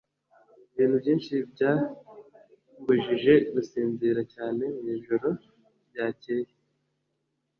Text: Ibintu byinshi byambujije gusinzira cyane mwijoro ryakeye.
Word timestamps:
Ibintu 0.73 0.95
byinshi 1.03 1.33
byambujije 1.51 3.33
gusinzira 3.53 4.21
cyane 4.33 4.63
mwijoro 4.79 5.27
ryakeye. 5.89 6.49